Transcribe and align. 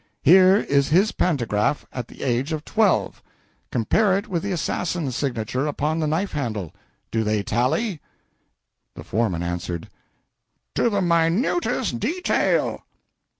Here 0.23 0.57
is 0.57 0.89
his 0.89 1.11
pantograph 1.11 1.85
at 1.93 2.07
the 2.07 2.23
age 2.23 2.53
of 2.53 2.65
twelve. 2.65 3.21
Compare 3.69 4.17
it 4.17 4.27
with 4.27 4.41
the 4.41 4.51
assassin's 4.51 5.15
signature 5.15 5.67
upon 5.67 5.99
the 5.99 6.07
knife 6.07 6.31
handle. 6.31 6.73
Do 7.11 7.23
they 7.23 7.43
tally?" 7.43 8.01
The 8.95 9.03
foreman 9.03 9.43
answered 9.43 9.89
"To 10.73 10.89
the 10.89 11.03
minutest 11.03 11.99
detail!" 11.99 12.81